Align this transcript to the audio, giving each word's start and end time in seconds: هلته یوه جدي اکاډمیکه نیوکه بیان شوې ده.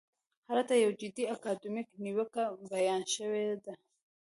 هلته 0.49 0.73
یوه 0.83 0.93
جدي 1.01 1.23
اکاډمیکه 1.35 1.95
نیوکه 2.03 2.43
بیان 2.71 3.01
شوې 3.13 3.45
ده. 3.63 3.73